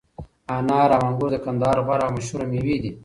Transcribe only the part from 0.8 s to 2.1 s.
او انګور د کندهار غوره